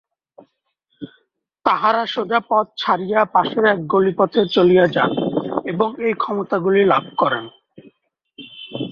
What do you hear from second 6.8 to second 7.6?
লাভ করেন।